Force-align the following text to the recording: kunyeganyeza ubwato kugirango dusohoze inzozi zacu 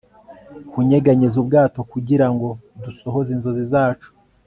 kunyeganyeza 0.71 1.35
ubwato 1.43 1.79
kugirango 1.91 2.47
dusohoze 2.83 3.29
inzozi 3.35 3.63
zacu 3.71 4.09